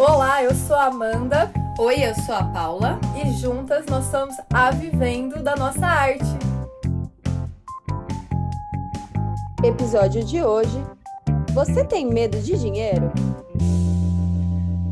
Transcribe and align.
Olá, 0.00 0.44
eu 0.44 0.54
sou 0.54 0.76
a 0.76 0.84
Amanda. 0.84 1.50
Oi, 1.76 2.04
eu 2.04 2.14
sou 2.14 2.32
a 2.32 2.44
Paula. 2.44 3.00
E 3.20 3.32
juntas 3.32 3.84
nós 3.86 4.04
somos 4.04 4.36
a 4.54 4.70
Vivendo 4.70 5.42
da 5.42 5.56
Nossa 5.56 5.84
Arte. 5.84 6.22
Episódio 9.64 10.24
de 10.24 10.40
hoje. 10.40 10.78
Você 11.52 11.84
tem 11.84 12.06
medo 12.06 12.40
de 12.40 12.56
dinheiro? 12.56 13.10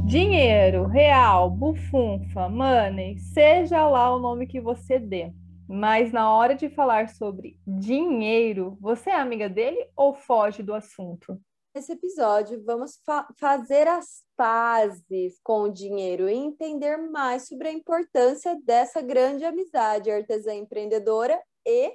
Dinheiro, 0.05 0.89
real, 0.89 1.51
bufunfa, 1.51 2.49
money, 2.49 3.17
seja 3.17 3.89
lá 3.89 4.13
o 4.13 4.19
nome 4.19 4.45
que 4.49 4.61
você 4.61 4.99
dê. 4.99 5.33
Mas 5.69 6.11
na 6.11 6.33
hora 6.33 6.57
de 6.57 6.69
falar 6.69 7.11
sobre 7.11 7.57
dinheiro, 7.65 8.77
você 8.81 9.11
é 9.11 9.21
amiga 9.21 9.49
dele 9.49 9.87
ou 9.95 10.15
foge 10.15 10.65
do 10.65 10.75
assunto? 10.75 11.41
Nesse 11.77 11.93
episódio, 11.93 12.65
vamos 12.65 12.99
fa 13.05 13.29
fazer 13.39 13.87
as 13.87 14.25
pazes 14.35 15.39
com 15.45 15.65
o 15.65 15.69
dinheiro 15.71 16.27
e 16.27 16.33
entender 16.33 16.97
mais 16.97 17.47
sobre 17.47 17.69
a 17.69 17.71
importância 17.71 18.59
dessa 18.65 19.03
grande 19.03 19.45
amizade 19.45 20.11
artesã 20.11 20.55
empreendedora 20.55 21.39
e 21.67 21.95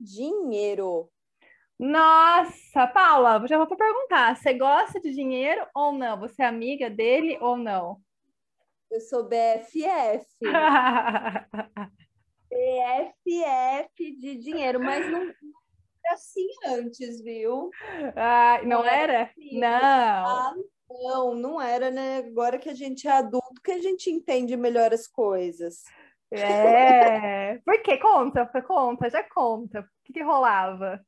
dinheiro. 0.00 1.10
Nossa, 1.78 2.86
Paula, 2.86 3.46
já 3.46 3.58
vou 3.58 3.66
perguntar: 3.66 4.34
você 4.34 4.54
gosta 4.54 4.98
de 4.98 5.12
dinheiro 5.12 5.66
ou 5.74 5.92
não? 5.92 6.18
Você 6.20 6.42
é 6.42 6.46
amiga 6.46 6.88
dele 6.88 7.36
ou 7.42 7.54
não? 7.54 8.00
Eu 8.90 9.02
sou 9.02 9.28
BFF. 9.28 10.24
BFF 12.48 13.92
de 14.18 14.36
dinheiro, 14.38 14.80
mas 14.80 15.12
não 15.12 15.30
era 16.08 16.14
assim 16.14 16.48
antes, 16.66 17.20
viu? 17.20 17.70
Ah, 18.16 18.60
não, 18.62 18.78
não 18.82 18.84
era? 18.84 19.24
Assim. 19.24 19.58
Não. 19.58 19.68
Ah, 19.68 20.54
não, 20.90 21.34
não 21.34 21.60
era, 21.60 21.90
né? 21.90 22.18
Agora 22.18 22.58
que 22.58 22.70
a 22.70 22.74
gente 22.74 23.06
é 23.06 23.12
adulto, 23.12 23.60
que 23.62 23.72
a 23.72 23.78
gente 23.78 24.10
entende 24.10 24.56
melhor 24.56 24.92
as 24.92 25.06
coisas. 25.06 25.82
É. 26.30 27.58
Por 27.58 27.82
que? 27.82 27.98
Conta, 27.98 28.46
conta, 28.66 29.10
já 29.10 29.22
conta. 29.22 29.80
O 29.80 29.84
que, 30.04 30.12
que 30.14 30.22
rolava? 30.22 31.00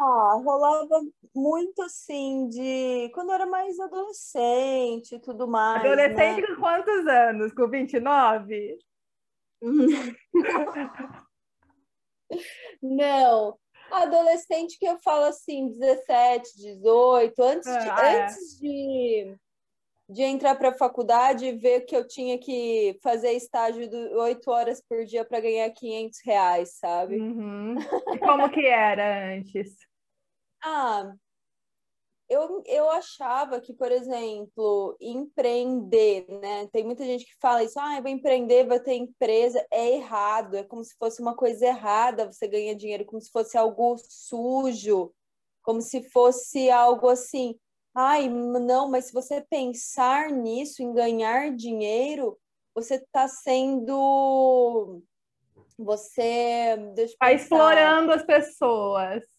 Ah, 0.00 0.40
rolava 0.44 1.00
muito 1.34 1.82
assim 1.82 2.48
de 2.48 3.10
quando 3.12 3.30
eu 3.30 3.34
era 3.34 3.46
mais 3.46 3.78
adolescente 3.80 5.16
e 5.16 5.20
tudo 5.20 5.48
mais. 5.48 5.80
Adolescente 5.80 6.42
né? 6.42 6.46
com 6.46 6.60
quantos 6.60 7.06
anos? 7.06 7.52
Com 7.52 7.68
29? 7.68 8.78
Não, 12.82 13.58
adolescente 13.90 14.78
que 14.78 14.86
eu 14.86 14.98
falo 14.98 15.24
assim, 15.24 15.68
17, 15.68 16.56
18, 16.56 17.42
antes 17.42 17.70
de, 17.70 17.90
ah, 17.90 18.02
é. 18.02 18.22
antes 18.22 18.58
de, 18.60 19.36
de 20.08 20.22
entrar 20.22 20.54
para 20.56 20.70
a 20.70 20.76
faculdade 20.76 21.46
e 21.46 21.52
ver 21.52 21.82
que 21.82 21.96
eu 21.96 22.06
tinha 22.06 22.38
que 22.38 22.98
fazer 23.02 23.32
estágio 23.32 23.88
de 23.88 23.96
8 23.96 24.50
horas 24.50 24.82
por 24.88 25.04
dia 25.04 25.24
para 25.24 25.40
ganhar 25.40 25.70
500 25.70 26.18
reais, 26.24 26.74
sabe? 26.78 27.20
Uhum. 27.20 27.76
Como 28.20 28.50
que 28.50 28.66
era 28.66 29.34
antes? 29.34 29.76
Ah, 30.62 31.12
eu, 32.28 32.62
eu 32.66 32.90
achava 32.90 33.60
que, 33.60 33.72
por 33.72 33.90
exemplo, 33.90 34.96
empreender, 35.00 36.26
né? 36.40 36.66
Tem 36.70 36.84
muita 36.84 37.04
gente 37.04 37.24
que 37.24 37.34
fala 37.40 37.64
isso, 37.64 37.80
ah, 37.80 37.96
eu 37.96 38.02
vou 38.02 38.10
empreender, 38.10 38.66
vou 38.66 38.78
ter 38.78 38.94
empresa. 38.94 39.66
É 39.70 39.94
errado, 39.94 40.56
é 40.56 40.62
como 40.62 40.84
se 40.84 40.94
fosse 40.98 41.22
uma 41.22 41.34
coisa 41.34 41.66
errada 41.66 42.30
você 42.30 42.46
ganha 42.46 42.76
dinheiro, 42.76 43.06
como 43.06 43.20
se 43.20 43.30
fosse 43.30 43.56
algo 43.56 43.96
sujo, 44.08 45.12
como 45.62 45.80
se 45.80 46.02
fosse 46.10 46.70
algo 46.70 47.08
assim. 47.08 47.58
Ai, 47.94 48.28
não, 48.28 48.90
mas 48.90 49.06
se 49.06 49.12
você 49.12 49.40
pensar 49.40 50.30
nisso, 50.30 50.82
em 50.82 50.92
ganhar 50.92 51.54
dinheiro, 51.56 52.38
você 52.74 52.96
está 52.96 53.26
sendo. 53.26 55.02
Você. 55.78 56.76
Está 56.96 57.32
explorando 57.32 58.12
as 58.12 58.22
pessoas 58.22 59.37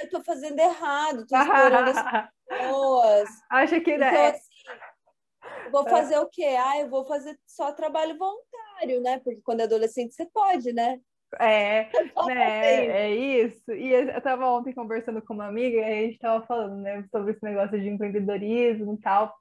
eu 0.00 0.10
tô 0.10 0.22
fazendo 0.22 0.58
errado, 0.58 1.26
tô 1.26 1.36
explorando 1.36 1.90
as 1.90 2.28
pessoas. 2.48 3.28
Acha 3.50 3.80
que 3.80 3.92
então, 3.92 4.08
é... 4.08 4.30
assim, 4.30 5.70
vou 5.70 5.84
fazer 5.84 6.14
é. 6.14 6.20
o 6.20 6.28
quê? 6.28 6.56
Ah, 6.58 6.80
eu 6.80 6.88
vou 6.88 7.04
fazer 7.04 7.38
só 7.46 7.72
trabalho 7.72 8.16
voluntário, 8.16 9.00
né? 9.00 9.18
Porque 9.18 9.40
quando 9.42 9.60
é 9.60 9.64
adolescente 9.64 10.14
você 10.14 10.26
pode, 10.26 10.72
né? 10.72 11.00
É, 11.40 11.88
né, 12.26 12.86
é 12.86 13.14
isso. 13.14 13.72
E 13.72 13.92
eu 13.92 14.08
estava 14.10 14.46
ontem 14.50 14.74
conversando 14.74 15.22
com 15.22 15.34
uma 15.34 15.46
amiga 15.46 15.78
e 15.78 15.84
a 15.84 16.02
gente 16.02 16.14
estava 16.14 16.44
falando, 16.46 16.76
né, 16.82 17.04
sobre 17.10 17.32
esse 17.32 17.42
negócio 17.42 17.80
de 17.80 17.88
empreendedorismo 17.88 18.94
e 18.94 19.00
tal. 19.00 19.34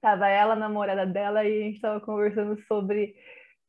Tava 0.00 0.28
ela, 0.28 0.54
a 0.54 0.56
namorada 0.56 1.04
dela, 1.04 1.44
e 1.44 1.60
a 1.60 1.64
gente 1.64 1.76
estava 1.76 2.00
conversando 2.00 2.58
sobre 2.66 3.14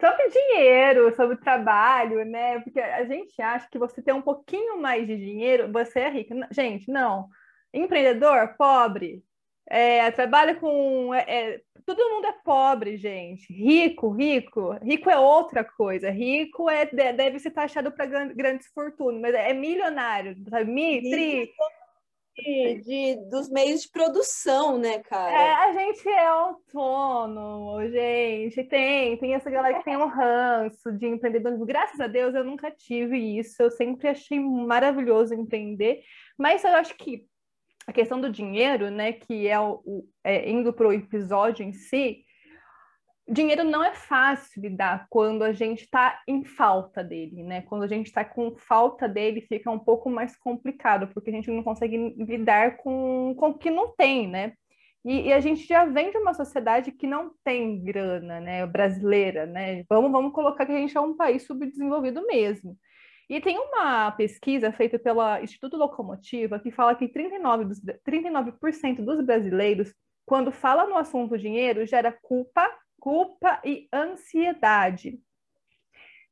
sobre 0.01 0.29
dinheiro, 0.29 1.15
sobre 1.15 1.37
trabalho, 1.37 2.25
né? 2.25 2.59
Porque 2.59 2.79
a 2.81 3.05
gente 3.05 3.39
acha 3.41 3.69
que 3.69 3.77
você 3.77 4.01
tem 4.01 4.13
um 4.13 4.21
pouquinho 4.21 4.81
mais 4.81 5.05
de 5.05 5.15
dinheiro, 5.15 5.71
você 5.71 5.99
é 5.99 6.09
rico. 6.09 6.33
Gente, 6.51 6.89
não. 6.89 7.29
Empreendedor, 7.71 8.55
pobre. 8.57 9.23
É, 9.69 10.09
trabalha 10.11 10.55
com. 10.55 11.13
É, 11.13 11.25
é, 11.27 11.61
todo 11.85 12.09
mundo 12.09 12.25
é 12.25 12.33
pobre, 12.43 12.97
gente. 12.97 13.53
Rico, 13.53 14.09
rico. 14.09 14.73
Rico 14.83 15.09
é 15.09 15.17
outra 15.17 15.63
coisa. 15.63 16.09
Rico 16.09 16.69
é 16.69 16.85
deve 16.85 17.39
ser 17.39 17.51
taxado 17.51 17.91
para 17.91 18.07
grandes 18.07 18.67
fortunas, 18.73 19.21
mas 19.21 19.33
é 19.35 19.53
milionário, 19.53 20.35
sabe? 20.49 20.69
Mi, 20.69 21.01
tri, 21.09 21.53
de, 22.83 23.15
dos 23.29 23.49
meios 23.49 23.81
de 23.81 23.89
produção, 23.89 24.77
né, 24.77 24.99
cara? 24.99 25.31
É, 25.31 25.51
a 25.51 25.73
gente 25.73 26.07
é 26.07 26.25
autônomo, 26.25 27.81
gente. 27.89 28.63
Tem, 28.63 29.17
tem 29.17 29.33
essa 29.33 29.49
galera 29.49 29.77
que 29.77 29.85
tem 29.85 29.97
um 29.97 30.07
ranço 30.07 30.91
de 30.93 31.07
empreendedorismo. 31.07 31.65
Graças 31.65 31.99
a 31.99 32.07
Deus 32.07 32.35
eu 32.35 32.43
nunca 32.43 32.71
tive 32.71 33.17
isso. 33.17 33.61
Eu 33.61 33.71
sempre 33.71 34.07
achei 34.07 34.39
maravilhoso 34.39 35.33
empreender. 35.33 36.01
Mas 36.37 36.63
eu 36.63 36.71
acho 36.71 36.95
que 36.95 37.25
a 37.87 37.93
questão 37.93 38.19
do 38.19 38.29
dinheiro, 38.29 38.89
né, 38.89 39.13
que 39.13 39.47
é, 39.47 39.59
o, 39.59 40.05
é 40.23 40.49
indo 40.49 40.71
para 40.71 40.87
o 40.87 40.93
episódio 40.93 41.63
em 41.63 41.73
si, 41.73 42.23
dinheiro 43.27 43.63
não 43.63 43.83
é 43.83 43.93
fácil 43.93 44.61
lidar 44.61 45.05
quando 45.09 45.43
a 45.43 45.53
gente 45.53 45.83
está 45.83 46.21
em 46.27 46.43
falta 46.43 47.03
dele, 47.03 47.43
né? 47.43 47.61
Quando 47.61 47.83
a 47.83 47.87
gente 47.87 48.07
está 48.07 48.25
com 48.25 48.55
falta 48.55 49.07
dele, 49.07 49.41
fica 49.41 49.69
um 49.69 49.79
pouco 49.79 50.09
mais 50.09 50.35
complicado, 50.37 51.07
porque 51.13 51.29
a 51.29 51.33
gente 51.33 51.51
não 51.51 51.63
consegue 51.63 51.97
lidar 52.17 52.77
com, 52.77 53.35
com 53.37 53.49
o 53.49 53.57
que 53.57 53.69
não 53.69 53.93
tem, 53.95 54.27
né? 54.27 54.53
E, 55.03 55.29
e, 55.29 55.33
a 55.33 55.39
gente 55.39 55.65
já 55.67 55.83
vem 55.85 56.11
de 56.11 56.17
uma 56.17 56.33
sociedade 56.33 56.91
que 56.91 57.07
não 57.07 57.31
tem 57.43 57.83
grana, 57.83 58.39
né? 58.39 58.65
Brasileira, 58.67 59.45
né? 59.47 59.83
Vamos, 59.89 60.11
vamos 60.11 60.33
colocar 60.33 60.65
que 60.65 60.71
a 60.71 60.77
gente 60.77 60.95
é 60.95 61.01
um 61.01 61.15
país 61.15 61.43
subdesenvolvido 61.43 62.25
mesmo. 62.27 62.77
E 63.29 63.39
tem 63.39 63.57
uma 63.57 64.11
pesquisa 64.11 64.71
feita 64.71 64.99
pelo 64.99 65.21
Instituto 65.37 65.77
Locomotiva 65.77 66.59
que 66.59 66.69
fala 66.69 66.93
que 66.95 67.07
39%, 67.07 67.63
dos, 67.65 67.79
39 68.03 68.51
dos 68.99 69.25
brasileiros, 69.25 69.93
quando 70.25 70.51
fala 70.51 70.85
no 70.85 70.97
assunto 70.97 71.37
dinheiro, 71.37 71.85
gera 71.87 72.11
culpa 72.21 72.69
culpa 73.01 73.59
e 73.65 73.89
ansiedade. 73.91 75.19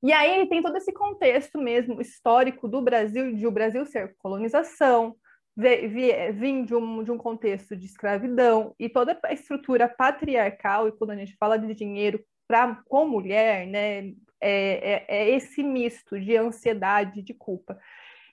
E 0.02 0.14
aí 0.14 0.48
tem 0.48 0.62
todo 0.62 0.78
esse 0.78 0.94
contexto 0.94 1.60
mesmo 1.60 2.00
histórico 2.00 2.70
do 2.70 2.82
Brasil, 2.82 3.36
de 3.36 3.46
o 3.46 3.52
Brasil 3.52 3.86
ser 3.86 4.16
colonização, 4.20 5.16
vir 5.58 6.64
de 6.64 6.74
um, 6.74 7.04
de 7.04 7.12
um 7.12 7.18
contexto 7.18 7.76
de 7.76 7.86
escravidão 7.86 8.74
e 8.80 8.88
toda 8.88 9.20
a 9.24 9.34
estrutura 9.34 9.90
patriarcal, 9.90 10.88
e 10.88 10.94
quando 10.94 11.12
a 11.12 11.16
gente 11.18 11.36
fala 11.36 11.58
de 11.58 11.74
dinheiro 11.74 12.24
pra, 12.48 12.82
com 12.88 13.06
mulher, 13.06 13.68
né, 13.68 14.14
é, 14.40 15.04
é, 15.04 15.06
é 15.08 15.30
esse 15.32 15.62
misto 15.62 16.18
de 16.18 16.38
ansiedade, 16.38 17.22
de 17.22 17.34
culpa. 17.34 17.78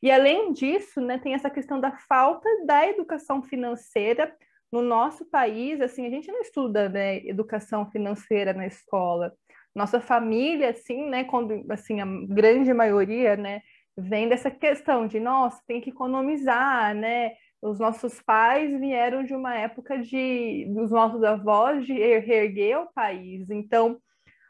E 0.00 0.10
além 0.10 0.52
disso, 0.52 1.00
né, 1.00 1.18
tem 1.18 1.34
essa 1.34 1.50
questão 1.50 1.80
da 1.80 1.90
falta 1.90 2.48
da 2.64 2.86
educação 2.86 3.42
financeira 3.42 4.32
no 4.72 4.82
nosso 4.82 5.24
país, 5.26 5.80
assim, 5.80 6.06
a 6.06 6.10
gente 6.10 6.30
não 6.30 6.40
estuda 6.40 6.88
né, 6.88 7.18
educação 7.26 7.90
financeira 7.90 8.52
na 8.52 8.66
escola. 8.66 9.32
Nossa 9.74 10.00
família, 10.00 10.70
assim, 10.70 11.08
né, 11.08 11.24
quando, 11.24 11.64
assim, 11.70 12.00
a 12.00 12.06
grande 12.28 12.72
maioria, 12.72 13.36
né, 13.36 13.62
vem 13.96 14.28
dessa 14.28 14.50
questão 14.50 15.06
de, 15.06 15.20
nossa, 15.20 15.62
tem 15.66 15.80
que 15.80 15.90
economizar, 15.90 16.94
né? 16.94 17.32
Os 17.62 17.78
nossos 17.78 18.20
pais 18.22 18.78
vieram 18.78 19.24
de 19.24 19.34
uma 19.34 19.56
época 19.56 19.98
de, 19.98 20.66
dos 20.74 20.90
nossos 20.90 21.22
avós, 21.24 21.86
de 21.86 21.94
reerguer 21.94 22.78
o 22.78 22.92
país. 22.92 23.48
Então, 23.50 23.98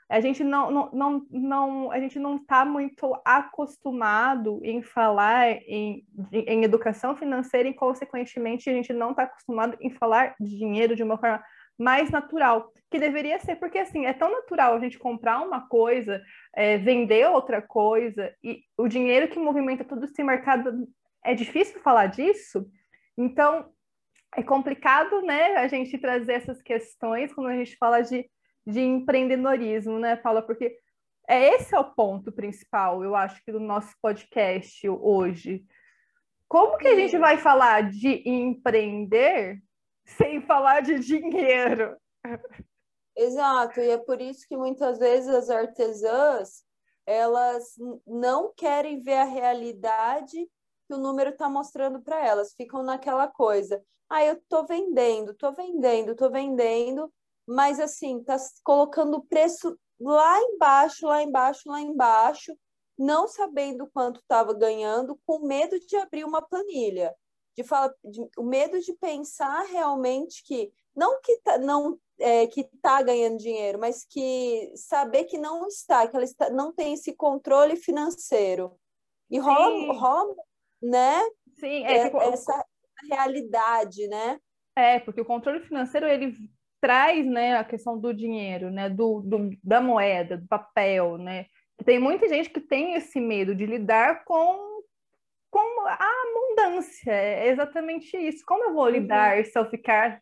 a 0.09 0.21
gente 0.21 0.45
não, 0.45 0.71
não, 0.71 0.91
não, 0.93 1.27
não 1.31 1.93
a 1.93 1.99
gente 1.99 2.19
não 2.19 2.37
está 2.37 2.65
muito 2.65 3.21
acostumado 3.25 4.61
em 4.63 4.81
falar 4.81 5.51
em, 5.67 6.05
em 6.33 6.63
educação 6.63 7.17
financeira 7.17 7.69
e, 7.69 7.75
consequentemente, 7.75 8.71
a 8.71 8.73
gente 8.73 8.93
não 8.93 9.11
está 9.11 9.25
acostumado 9.25 9.77
em 9.81 9.91
falar 9.91 10.35
de 10.39 10.57
dinheiro 10.57 10.95
de 10.95 11.03
uma 11.03 11.19
forma 11.19 11.43
mais 11.79 12.11
natural, 12.11 12.73
que 12.91 12.99
deveria 12.99 13.39
ser, 13.39 13.57
porque 13.57 13.79
assim, 13.79 14.07
é 14.07 14.13
tão 14.13 14.31
natural 14.31 14.75
a 14.75 14.81
gente 14.81 14.99
comprar 14.99 15.41
uma 15.41 15.69
coisa, 15.69 16.23
é, 16.55 16.79
vender 16.79 17.29
outra 17.29 17.61
coisa, 17.61 18.33
e 18.43 18.63
o 18.79 18.89
dinheiro 18.89 19.29
que 19.29 19.39
movimenta 19.39 19.85
todo 19.85 20.05
esse 20.05 20.23
mercado, 20.23 20.89
é 21.25 21.35
difícil 21.35 21.81
falar 21.81 22.07
disso, 22.07 22.67
então 23.19 23.71
é 24.35 24.43
complicado, 24.43 25.21
né, 25.23 25.57
a 25.57 25.67
gente 25.67 25.99
trazer 25.99 26.35
essas 26.35 26.63
questões 26.63 27.33
quando 27.33 27.49
a 27.49 27.57
gente 27.57 27.77
fala 27.77 28.01
de, 28.03 28.29
de 28.67 28.81
empreendedorismo, 28.81 29.99
né, 29.99 30.17
Paula? 30.17 30.43
Porque 30.43 30.79
é 31.29 31.55
esse 31.55 31.75
é 31.75 31.79
o 31.79 31.95
ponto 31.95 32.33
principal, 32.33 33.03
eu 33.03 33.15
acho, 33.15 33.43
que 33.45 33.53
do 33.53 33.61
nosso 33.61 33.95
podcast 34.01 34.89
hoje. 34.89 35.65
Como 36.49 36.79
que 36.79 36.89
a 36.89 36.95
gente 36.95 37.19
vai 37.19 37.39
falar 37.39 37.91
de 37.91 38.23
empreender 38.29 39.61
sem 40.05 40.41
falar 40.41 40.81
de 40.81 40.99
dinheiro? 40.99 41.97
Exato, 43.17 43.81
e 43.81 43.91
é 43.91 43.99
por 43.99 44.21
isso 44.21 44.47
que 44.47 44.57
muitas 44.57 44.99
vezes 44.99 45.29
as 45.29 45.51
artesãs 45.51 46.65
elas 47.07 47.75
não 48.07 48.53
querem 48.55 49.01
ver 49.01 49.15
a 49.15 49.25
realidade 49.25 50.37
que 50.87 50.95
o 50.95 50.99
número 50.99 51.31
está 51.31 51.49
mostrando 51.49 52.01
para 52.03 52.25
elas, 52.25 52.53
ficam 52.55 52.83
naquela 52.83 53.29
coisa. 53.29 53.83
Ah, 54.09 54.25
eu 54.25 54.35
estou 54.35 54.67
vendendo, 54.67 55.33
estou 55.33 55.53
vendendo, 55.53 56.13
estou 56.13 56.31
vendendo, 56.31 57.13
mas 57.47 57.79
assim, 57.81 58.19
está 58.21 58.37
colocando 58.65 59.17
o 59.19 59.25
preço 59.25 59.79
lá 60.01 60.41
embaixo, 60.43 61.07
lá 61.07 61.23
embaixo, 61.23 61.69
lá 61.69 61.81
embaixo, 61.81 62.57
não 62.99 63.29
sabendo 63.29 63.87
quanto 63.87 64.21
estava 64.21 64.55
ganhando, 64.55 65.19
com 65.27 65.47
medo 65.47 65.79
de 65.79 65.97
abrir 65.97 66.25
uma 66.25 66.43
planilha, 66.43 67.15
de 67.57 67.63
falar, 67.63 67.93
de, 68.05 68.21
o 68.37 68.43
medo 68.43 68.81
de 68.81 68.93
pensar 68.95 69.65
realmente 69.67 70.43
que 70.45 70.73
não 70.95 71.21
que 71.21 71.39
tá, 71.41 71.59
não 71.59 71.99
é, 72.19 72.47
que 72.47 72.63
está 72.63 73.03
ganhando 73.03 73.37
dinheiro, 73.37 73.79
mas 73.79 74.05
que 74.05 74.73
saber 74.75 75.25
que 75.25 75.37
não 75.37 75.67
está, 75.67 76.07
que 76.07 76.17
ela 76.17 76.25
está, 76.25 76.49
não 76.51 76.73
tem 76.73 76.95
esse 76.95 77.15
controle 77.15 77.77
financeiro. 77.77 78.79
E 79.31 79.39
rola, 79.39 79.93
rola 79.93 80.35
né? 80.83 81.21
Sim, 81.59 81.85
é, 81.85 82.09
é, 82.09 82.29
essa 82.29 82.65
realidade, 83.11 84.07
né? 84.09 84.39
É, 84.75 85.01
porque 85.01 85.21
o 85.21 85.27
controle 85.27 85.61
financeiro 85.61 86.07
ele 86.07 86.35
traz, 86.81 87.27
né, 87.27 87.57
a 87.57 87.65
questão 87.65 87.99
do 87.99 88.13
dinheiro, 88.13 88.71
né, 88.71 88.89
do, 88.89 89.21
do 89.21 89.51
da 89.63 89.81
moeda, 89.81 90.37
do 90.37 90.47
papel, 90.47 91.19
né? 91.19 91.47
Tem 91.85 91.99
muita 91.99 92.29
gente 92.29 92.51
que 92.51 92.61
tem 92.61 92.95
esse 92.95 93.21
medo 93.21 93.55
de 93.55 93.67
lidar 93.67 94.25
com 94.25 94.77
com 95.51 95.87
a 95.87 95.97
abundância, 95.97 97.13
é 97.13 97.49
exatamente 97.49 98.15
isso. 98.17 98.45
Como 98.47 98.65
eu 98.65 98.75
vou 98.75 98.85
uhum. 98.85 98.91
lidar 98.91 99.39
uhum. 99.39 99.45
se 99.45 99.59
eu 99.59 99.71
ficar 99.71 100.21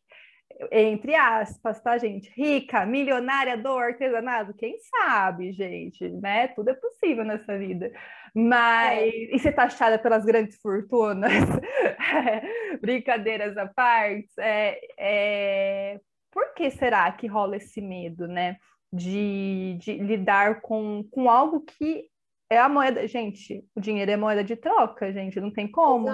entre 0.71 1.15
aspas, 1.15 1.81
tá, 1.81 1.99
gente? 1.99 2.31
Rica, 2.37 2.87
milionária 2.87 3.57
do 3.57 3.77
artesanato, 3.77 4.55
quem 4.55 4.77
sabe, 4.79 5.53
gente, 5.53 6.09
né? 6.09 6.49
Tudo 6.49 6.71
é 6.71 6.75
possível 6.75 7.25
nessa 7.25 7.59
vida. 7.59 7.91
Mas, 8.35 9.03
é. 9.03 9.35
e 9.35 9.39
ser 9.39 9.53
taxada 9.53 9.99
pelas 9.99 10.25
grandes 10.25 10.59
fortunas, 10.61 11.33
brincadeiras 12.81 13.57
à 13.57 13.67
parte, 13.67 14.29
é, 14.39 14.81
é... 14.99 16.01
por 16.35 16.53
que 16.53 16.69
será 16.73 17.11
que 17.13 17.29
rola 17.29 17.57
esse 17.57 17.81
medo, 17.81 18.27
né? 18.27 18.57
De, 18.93 19.79
de 19.81 19.95
lidar 19.95 20.61
com, 20.61 21.05
com 21.11 21.31
algo 21.31 21.61
que 21.61 22.09
é 22.51 22.59
a 22.59 22.69
moeda, 22.69 23.07
gente, 23.09 23.65
o 23.75 23.81
dinheiro 23.81 24.11
é 24.11 24.17
moeda 24.17 24.45
de 24.45 24.55
troca, 24.55 25.13
gente, 25.13 25.41
não 25.41 25.51
tem 25.51 25.71
como. 25.71 26.09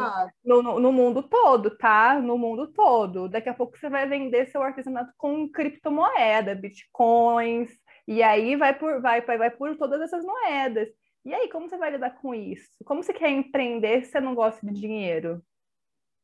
No, 0.44 0.62
no, 0.62 0.80
no, 0.80 0.92
mundo 0.92 1.22
todo, 1.22 1.76
tá? 1.76 2.20
No 2.20 2.38
mundo 2.38 2.68
todo. 2.68 3.28
Daqui 3.28 3.48
a 3.48 3.54
pouco 3.54 3.76
você 3.76 3.88
vai 3.88 4.08
vender 4.08 4.46
seu 4.46 4.62
artesanato 4.62 5.12
com 5.16 5.48
criptomoeda, 5.48 6.54
bitcoins, 6.54 7.70
e 8.06 8.22
aí 8.22 8.56
vai 8.56 8.78
por, 8.78 9.00
vai, 9.00 9.20
vai, 9.22 9.38
vai 9.38 9.50
por 9.50 9.76
todas 9.76 10.00
essas 10.00 10.24
moedas. 10.24 10.88
E 11.24 11.34
aí, 11.34 11.48
como 11.50 11.68
você 11.68 11.76
vai 11.76 11.90
lidar 11.90 12.18
com 12.20 12.34
isso? 12.34 12.70
Como 12.84 13.02
você 13.02 13.12
quer 13.12 13.30
empreender 13.30 14.04
se 14.04 14.12
você 14.12 14.20
não 14.20 14.34
gosta 14.34 14.64
de 14.66 14.72
dinheiro? 14.72 15.42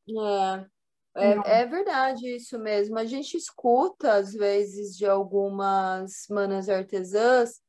É, 0.09 0.67
é, 1.17 1.61
é, 1.63 1.67
verdade 1.67 2.37
isso 2.37 2.59
mesmo. 2.59 2.99
A 2.99 3.05
gente 3.05 3.37
escuta, 3.37 4.15
às 4.15 4.33
vezes, 4.33 4.97
de 4.97 5.07
algumas 5.07 6.27
manas 6.31 6.69
artesãs 6.69 7.61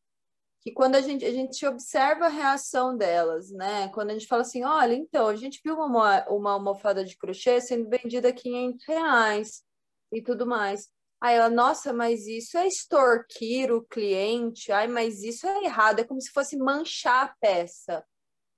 que 0.61 0.73
quando 0.73 0.95
a 0.95 1.01
gente, 1.01 1.23
a 1.23 1.31
gente 1.31 1.65
observa 1.65 2.25
a 2.25 2.29
reação 2.29 2.97
delas, 2.97 3.51
né? 3.51 3.87
Quando 3.89 4.09
a 4.09 4.13
gente 4.13 4.27
fala 4.27 4.41
assim, 4.41 4.65
olha, 4.65 4.93
então, 4.93 5.27
a 5.27 5.35
gente 5.35 5.61
viu 5.63 5.75
uma, 5.75 6.27
uma 6.27 6.51
almofada 6.51 7.05
de 7.05 7.17
crochê 7.17 7.61
sendo 7.61 7.87
vendida 7.89 8.29
a 8.29 8.33
500 8.33 8.85
reais 8.85 9.63
e 10.11 10.21
tudo 10.21 10.45
mais. 10.45 10.89
Aí 11.21 11.35
ela, 11.35 11.49
nossa, 11.49 11.93
mas 11.93 12.27
isso 12.27 12.57
é 12.57 12.67
extorquir 12.67 13.71
o 13.71 13.81
cliente, 13.81 14.71
ai, 14.71 14.87
mas 14.87 15.23
isso 15.23 15.47
é 15.47 15.63
errado, 15.63 15.99
é 15.99 16.03
como 16.03 16.21
se 16.21 16.31
fosse 16.31 16.57
manchar 16.57 17.25
a 17.25 17.35
peça. 17.39 18.05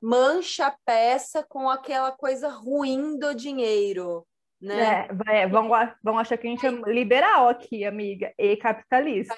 Mancha 0.02 0.68
a 0.68 0.78
peça 0.86 1.44
com 1.48 1.70
aquela 1.70 2.12
coisa 2.12 2.50
ruim 2.50 3.18
do 3.18 3.34
dinheiro, 3.36 4.26
né? 4.62 5.08
É, 5.28 5.48
vão, 5.48 5.70
vão 6.04 6.20
achar 6.20 6.38
que 6.38 6.48
a 6.48 6.50
gente 6.50 6.66
é 6.66 6.72
liberal 6.92 7.48
aqui, 7.48 7.86
amiga, 7.86 8.34
e 8.38 8.58
capitalista. 8.58 9.36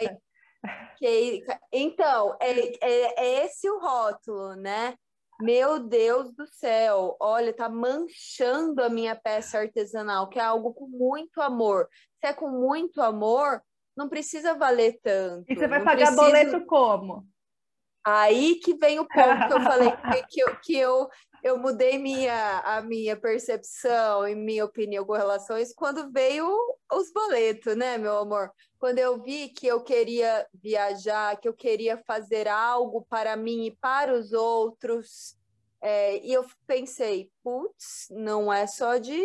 Que, 0.98 1.44
então, 1.72 2.38
é, 2.40 2.52
é, 2.86 3.20
é 3.20 3.46
esse 3.46 3.70
o 3.70 3.80
rótulo, 3.80 4.56
né? 4.56 4.96
Meu 5.42 5.80
Deus 5.80 6.32
do 6.34 6.46
céu, 6.46 7.18
olha, 7.20 7.52
tá 7.52 7.68
manchando 7.68 8.84
a 8.84 8.90
minha 8.90 9.16
peça 9.16 9.58
artesanal, 9.58 10.30
que 10.30 10.38
é 10.38 10.44
algo 10.44 10.72
com 10.72 10.88
muito 10.88 11.42
amor. 11.42 11.88
Se 12.20 12.28
é 12.28 12.34
com 12.34 12.50
muito 12.50 13.02
amor, 13.02 13.60
não 13.98 14.08
precisa 14.08 14.54
valer 14.54 15.00
tanto. 15.02 15.52
E 15.52 15.56
você 15.56 15.68
vai 15.68 15.84
pagar 15.84 16.14
precisa... 16.14 16.22
boleto 16.22 16.66
como? 16.68 17.26
Aí 18.06 18.56
que 18.56 18.76
vem 18.76 19.00
o 19.00 19.08
ponto 19.08 19.48
que 19.48 19.54
eu 19.54 19.62
falei 19.62 19.92
que, 20.30 20.40
eu, 20.42 20.56
que 20.62 20.78
eu, 20.78 21.10
eu 21.44 21.58
mudei 21.58 21.98
minha, 21.98 22.60
a 22.60 22.82
minha 22.82 23.16
percepção 23.16 24.28
e 24.28 24.36
minha 24.36 24.66
opinião 24.66 25.06
com 25.06 25.14
relação 25.14 25.56
a 25.56 25.62
isso 25.62 25.74
quando 25.76 26.12
veio 26.12 26.48
os 26.92 27.12
boletos, 27.12 27.76
né, 27.76 27.98
meu 27.98 28.18
amor? 28.18 28.52
Quando 28.78 29.00
eu 29.00 29.22
vi 29.22 29.50
que 29.50 29.68
eu 29.68 29.84
queria 29.84 30.48
viajar, 30.54 31.40
que 31.40 31.48
eu 31.48 31.54
queria 31.54 31.98
fazer 32.06 32.48
algo 32.48 33.06
para 33.10 33.36
mim 33.36 33.66
e 33.66 33.76
para 33.78 34.14
os 34.14 34.34
outros, 34.34 35.36
é, 35.82 36.18
e 36.18 36.32
eu 36.32 36.46
pensei, 36.68 37.32
putz, 37.44 38.08
não 38.12 38.54
é 38.54 38.68
só 38.68 38.98
de, 38.98 39.22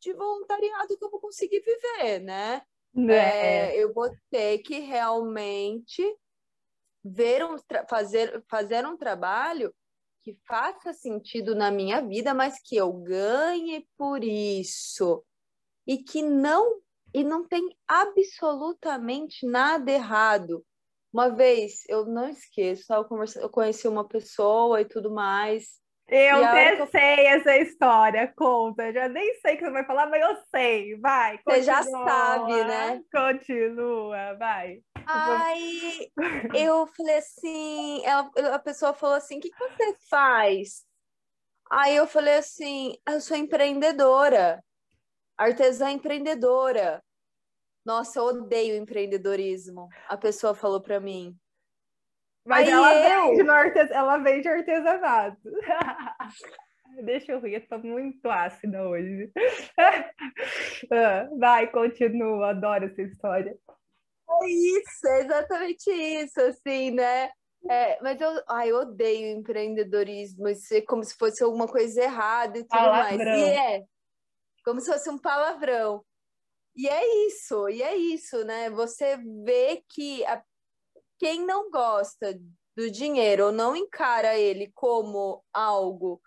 de 0.00 0.12
voluntariado 0.12 0.96
que 0.96 1.04
eu 1.04 1.10
vou 1.10 1.20
conseguir 1.20 1.60
viver, 1.60 2.20
né? 2.20 2.62
É. 2.96 3.76
É, 3.76 3.76
eu 3.76 3.92
vou 3.92 4.10
ter 4.30 4.58
que 4.58 4.78
realmente 4.78 6.02
ver 7.04 7.44
um 7.44 7.56
fazer, 7.88 8.42
fazer 8.48 8.84
um 8.86 8.96
trabalho 8.96 9.74
que 10.28 10.38
faça 10.46 10.92
sentido 10.92 11.54
na 11.54 11.70
minha 11.70 12.02
vida, 12.02 12.34
mas 12.34 12.60
que 12.60 12.76
eu 12.76 12.92
ganhe 12.92 13.88
por 13.96 14.22
isso 14.22 15.24
e 15.86 15.96
que 15.96 16.20
não 16.20 16.82
e 17.14 17.24
não 17.24 17.48
tem 17.48 17.74
absolutamente 17.86 19.46
nada 19.46 19.90
errado. 19.90 20.62
Uma 21.10 21.30
vez, 21.30 21.84
eu 21.88 22.04
não 22.04 22.28
esqueço, 22.28 22.92
eu 22.92 23.48
conheci 23.48 23.88
uma 23.88 24.06
pessoa 24.06 24.82
e 24.82 24.84
tudo 24.84 25.10
mais. 25.10 25.80
Eu 26.10 26.86
sei 26.86 27.26
essa 27.26 27.56
história, 27.58 28.32
conta. 28.34 28.92
Já 28.92 29.08
nem 29.08 29.34
sei 29.40 29.54
o 29.54 29.58
que 29.58 29.64
você 29.64 29.70
vai 29.70 29.84
falar, 29.84 30.06
mas 30.08 30.22
eu 30.22 30.36
sei. 30.50 30.96
Vai, 30.98 31.36
continua. 31.38 31.56
Você 31.56 31.62
já 31.62 31.82
sabe, 31.82 32.64
né? 32.64 33.02
Continua, 33.12 34.34
vai. 34.38 34.80
Aí 35.06 36.10
eu 36.54 36.86
falei 36.86 37.16
assim, 37.16 38.04
ela, 38.04 38.30
a 38.54 38.58
pessoa 38.58 38.92
falou 38.92 39.16
assim, 39.16 39.38
o 39.38 39.40
que, 39.40 39.50
que 39.50 39.58
você 39.58 39.96
faz? 40.10 40.86
Aí 41.70 41.96
eu 41.96 42.06
falei 42.06 42.34
assim, 42.34 42.94
eu 43.06 43.20
sou 43.20 43.36
empreendedora, 43.36 44.62
artesã 45.36 45.90
empreendedora. 45.90 47.02
Nossa, 47.84 48.18
eu 48.18 48.24
odeio 48.24 48.76
empreendedorismo. 48.76 49.88
A 50.08 50.16
pessoa 50.16 50.54
falou 50.54 50.80
para 50.80 51.00
mim. 51.00 51.34
Mas 52.44 52.66
Aí 52.66 52.72
ela, 52.72 52.94
eu... 52.94 53.36
vende 53.36 53.50
artes... 53.50 53.90
ela 53.90 54.18
vende 54.18 54.48
artesanato. 54.48 55.50
Deixa 57.04 57.32
eu 57.32 57.40
rir, 57.40 57.54
eu 57.54 57.68
tô 57.68 57.78
muito 57.78 58.28
ácida 58.28 58.88
hoje. 58.88 59.30
Ah, 60.92 61.28
vai, 61.38 61.70
continua, 61.70 62.50
adoro 62.50 62.86
essa 62.86 63.02
história. 63.02 63.56
É 64.30 64.50
isso, 64.50 65.06
é 65.08 65.20
exatamente 65.20 65.90
isso, 65.90 66.40
assim, 66.40 66.92
né? 66.92 67.30
É, 67.68 68.00
mas 68.00 68.20
eu, 68.20 68.30
ai, 68.48 68.70
eu 68.70 68.76
odeio 68.76 69.36
empreendedorismo, 69.36 70.48
isso 70.48 70.72
é 70.74 70.80
como 70.80 71.02
se 71.02 71.16
fosse 71.16 71.42
alguma 71.42 71.66
coisa 71.66 72.02
errada 72.02 72.58
e 72.58 72.62
tudo 72.62 72.70
palavrão. 72.70 73.18
mais. 73.18 73.40
E 73.40 73.50
é, 73.50 73.84
como 74.64 74.80
se 74.80 74.92
fosse 74.92 75.10
um 75.10 75.18
palavrão. 75.18 76.04
E 76.76 76.88
é 76.88 77.26
isso, 77.26 77.68
e 77.68 77.82
é 77.82 77.96
isso, 77.96 78.44
né? 78.44 78.70
Você 78.70 79.16
vê 79.44 79.82
que 79.88 80.24
a, 80.26 80.42
quem 81.18 81.44
não 81.44 81.70
gosta 81.70 82.38
do 82.76 82.90
dinheiro 82.90 83.46
ou 83.46 83.52
não 83.52 83.74
encara 83.74 84.38
ele 84.38 84.70
como 84.74 85.42
algo 85.52 86.20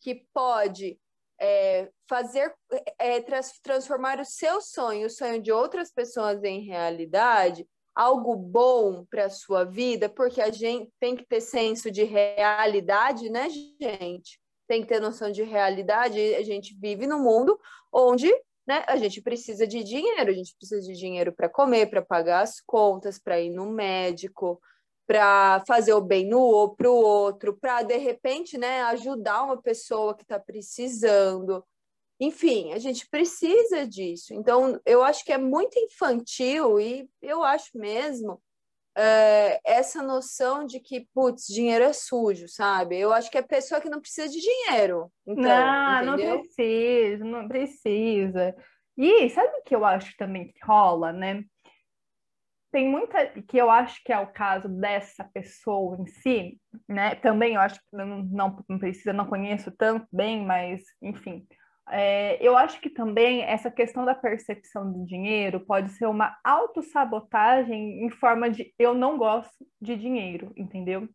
que 0.00 0.14
pode 0.34 0.98
é, 1.40 1.90
fazer 2.08 2.54
é, 2.98 3.20
transformar 3.62 4.20
o 4.20 4.24
seu 4.24 4.60
sonho, 4.60 5.06
o 5.06 5.10
sonho 5.10 5.40
de 5.40 5.50
outras 5.50 5.90
pessoas 5.90 6.42
em 6.44 6.60
realidade, 6.60 7.66
algo 7.94 8.36
bom 8.36 9.04
para 9.06 9.26
a 9.26 9.30
sua 9.30 9.64
vida, 9.64 10.08
porque 10.08 10.40
a 10.40 10.50
gente 10.50 10.92
tem 11.00 11.16
que 11.16 11.24
ter 11.24 11.40
senso 11.40 11.90
de 11.90 12.04
realidade, 12.04 13.30
né, 13.30 13.48
gente? 13.48 14.40
Tem 14.66 14.82
que 14.82 14.88
ter 14.88 15.00
noção 15.00 15.30
de 15.30 15.42
realidade. 15.42 16.18
A 16.34 16.42
gente 16.42 16.74
vive 16.78 17.06
num 17.06 17.22
mundo 17.22 17.58
onde 17.92 18.30
né? 18.66 18.84
A 18.86 18.96
gente 18.96 19.20
precisa 19.20 19.66
de 19.66 19.82
dinheiro, 19.84 20.30
a 20.30 20.34
gente 20.34 20.54
precisa 20.56 20.80
de 20.80 20.94
dinheiro 20.94 21.32
para 21.32 21.48
comer, 21.48 21.86
para 21.90 22.02
pagar 22.02 22.42
as 22.42 22.60
contas, 22.60 23.18
para 23.18 23.40
ir 23.40 23.50
no 23.50 23.70
médico, 23.70 24.60
para 25.06 25.62
fazer 25.66 25.92
o 25.92 26.00
bem 26.00 26.26
no 26.26 26.74
para 26.76 26.90
o 26.90 26.94
outro, 26.94 27.56
para 27.58 27.82
de 27.82 27.96
repente, 27.98 28.56
né, 28.56 28.82
ajudar 28.84 29.44
uma 29.44 29.60
pessoa 29.60 30.14
que 30.14 30.22
está 30.22 30.38
precisando. 30.38 31.64
Enfim, 32.18 32.72
a 32.72 32.78
gente 32.78 33.08
precisa 33.08 33.86
disso. 33.86 34.32
Então, 34.32 34.80
eu 34.86 35.02
acho 35.02 35.24
que 35.24 35.32
é 35.32 35.38
muito 35.38 35.78
infantil 35.78 36.80
e 36.80 37.08
eu 37.20 37.42
acho 37.42 37.76
mesmo 37.76 38.40
é, 38.96 39.60
essa 39.64 40.02
noção 40.02 40.64
de 40.64 40.80
que, 40.80 41.08
putz, 41.12 41.46
dinheiro 41.46 41.84
é 41.84 41.92
sujo, 41.92 42.48
sabe? 42.48 42.98
Eu 42.98 43.12
acho 43.12 43.30
que 43.30 43.38
é 43.38 43.42
pessoa 43.42 43.80
que 43.80 43.88
não 43.88 44.00
precisa 44.00 44.28
de 44.28 44.40
dinheiro. 44.40 45.10
Então, 45.26 45.42
não, 45.42 46.14
entendeu? 46.14 46.34
não 46.36 46.42
precisa, 46.42 47.24
não 47.24 47.48
precisa. 47.48 48.56
E 48.96 49.28
sabe 49.30 49.48
o 49.58 49.62
que 49.62 49.74
eu 49.74 49.84
acho 49.84 50.16
também 50.16 50.52
que 50.52 50.64
rola, 50.64 51.12
né? 51.12 51.42
Tem 52.70 52.88
muita 52.88 53.26
que 53.42 53.56
eu 53.56 53.70
acho 53.70 54.02
que 54.04 54.12
é 54.12 54.18
o 54.18 54.32
caso 54.32 54.68
dessa 54.68 55.24
pessoa 55.24 55.96
em 56.00 56.06
si, 56.06 56.60
né? 56.88 57.14
Também 57.16 57.54
eu 57.54 57.60
acho 57.60 57.76
que 57.76 57.96
não, 57.96 58.22
não, 58.24 58.64
não 58.68 58.78
precisa, 58.78 59.12
não 59.12 59.26
conheço 59.26 59.70
tanto 59.76 60.06
bem, 60.12 60.44
mas 60.44 60.82
enfim 61.00 61.46
é, 61.90 62.38
eu 62.40 62.56
acho 62.56 62.80
que 62.80 62.88
também 62.88 63.42
essa 63.42 63.70
questão 63.70 64.04
da 64.04 64.14
percepção 64.14 64.90
do 64.90 65.04
dinheiro 65.04 65.60
pode 65.60 65.90
ser 65.90 66.06
uma 66.06 66.36
autossabotagem 66.42 68.04
em 68.04 68.10
forma 68.10 68.50
de 68.50 68.72
eu 68.78 68.94
não 68.94 69.18
gosto 69.18 69.66
de 69.80 69.96
dinheiro, 69.96 70.52
entendeu? 70.56 71.08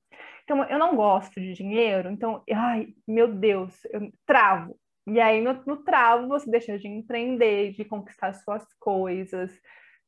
Então, 0.43 0.63
eu 0.63 0.79
não 0.79 0.95
gosto 0.95 1.39
de 1.39 1.53
dinheiro, 1.53 2.09
então, 2.09 2.43
ai, 2.51 2.87
meu 3.07 3.27
Deus, 3.27 3.73
eu 3.85 4.11
travo. 4.25 4.75
E 5.07 5.19
aí, 5.19 5.41
no, 5.41 5.53
no 5.65 5.77
travo, 5.83 6.27
você 6.27 6.49
deixa 6.49 6.77
de 6.77 6.87
empreender, 6.87 7.71
de 7.73 7.83
conquistar 7.85 8.33
suas 8.33 8.63
coisas. 8.79 9.51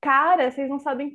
Cara, 0.01 0.49
vocês 0.49 0.69
não 0.69 0.79
sabem. 0.79 1.11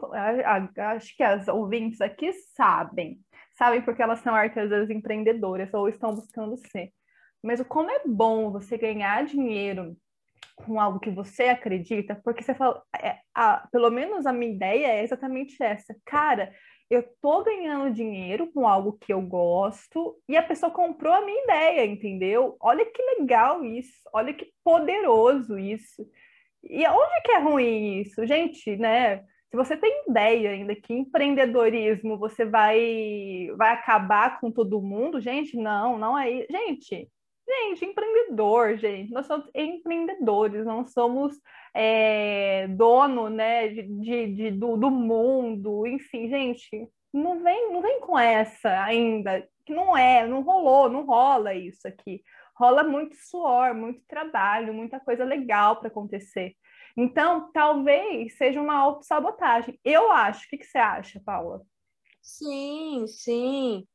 Acho 0.77 1.17
que 1.17 1.23
as 1.23 1.49
ouvintes 1.49 2.01
aqui 2.01 2.33
sabem. 2.57 3.19
Sabem 3.57 3.83
porque 3.83 4.03
elas 4.03 4.21
são 4.21 4.35
artesãs 4.35 4.91
empreendedoras 4.91 5.73
ou 5.75 5.89
estão 5.89 6.15
buscando 6.15 6.57
ser. 6.57 6.93
Mas 7.43 7.61
o 7.61 7.65
como 7.65 7.91
é 7.91 8.03
bom 8.07 8.51
você 8.51 8.77
ganhar 8.77 9.25
dinheiro 9.25 9.97
com 10.57 10.81
algo 10.81 10.99
que 10.99 11.11
você 11.11 11.45
acredita, 11.45 12.19
porque 12.25 12.43
você 12.43 12.55
fala, 12.55 12.83
é, 13.01 13.19
a, 13.35 13.69
pelo 13.71 13.91
menos 13.91 14.27
a 14.27 14.33
minha 14.33 14.53
ideia 14.53 14.87
é 14.87 15.03
exatamente 15.03 15.63
essa. 15.63 15.95
Cara, 16.05 16.53
eu 16.89 17.05
tô 17.21 17.43
ganhando 17.43 17.93
dinheiro 17.95 18.51
com 18.53 18.67
algo 18.67 18.97
que 18.99 19.13
eu 19.13 19.21
gosto 19.21 20.17
e 20.29 20.37
a 20.37 20.43
pessoa 20.43 20.71
comprou 20.71 21.13
a 21.13 21.21
minha 21.21 21.43
ideia, 21.43 21.85
entendeu? 21.85 22.57
Olha 22.61 22.85
que 22.87 23.03
legal 23.19 23.65
isso, 23.65 24.01
olha 24.13 24.33
que 24.33 24.51
poderoso 24.65 25.59
isso. 25.59 26.09
E 26.63 26.87
onde 26.87 27.23
que 27.23 27.33
é 27.33 27.39
ruim 27.39 28.01
isso? 28.01 28.27
Gente, 28.27 28.77
né? 28.77 29.19
Se 29.51 29.57
você 29.57 29.77
tem 29.77 30.05
ideia 30.09 30.51
ainda 30.51 30.75
que 30.75 30.93
empreendedorismo 30.93 32.19
você 32.19 32.45
vai 32.45 33.49
vai 33.57 33.73
acabar 33.73 34.41
com 34.41 34.51
todo 34.51 34.83
mundo, 34.83 35.21
gente, 35.21 35.57
não, 35.57 35.99
não 35.99 36.19
é. 36.19 36.47
Gente, 36.51 37.09
Gente, 37.49 37.85
empreendedor, 37.85 38.77
gente, 38.77 39.13
nós 39.13 39.27
somos 39.27 39.49
empreendedores, 39.55 40.65
não 40.65 40.85
somos 40.85 41.41
é, 41.73 42.67
dono, 42.69 43.29
né, 43.29 43.69
de, 43.69 43.83
de, 43.83 44.35
de 44.35 44.51
do, 44.51 44.77
do, 44.77 44.91
mundo, 44.91 45.87
enfim, 45.87 46.29
gente, 46.29 46.89
não 47.13 47.43
vem, 47.43 47.73
não 47.73 47.81
vem 47.81 48.01
com 48.01 48.19
essa 48.19 48.83
ainda, 48.83 49.49
que 49.65 49.73
não 49.73 49.97
é, 49.97 50.27
não 50.27 50.43
rolou, 50.43 50.89
não 50.89 51.05
rola 51.05 51.55
isso 51.55 51.87
aqui. 51.87 52.23
Rola 52.57 52.83
muito 52.83 53.15
suor, 53.17 53.75
muito 53.75 54.01
trabalho, 54.09 54.73
muita 54.73 54.99
coisa 54.99 55.25
legal 55.25 55.77
para 55.77 55.89
acontecer. 55.89 56.57
Então, 56.97 57.53
talvez 57.53 58.37
seja 58.39 58.61
uma 58.61 58.75
autossabotagem. 58.75 59.79
Eu 59.85 60.11
acho. 60.11 60.47
O 60.47 60.49
que, 60.49 60.59
que 60.59 60.65
você 60.65 60.79
acha, 60.79 61.21
Paula? 61.23 61.63
Sim, 62.23 63.07
sim. 63.07 63.87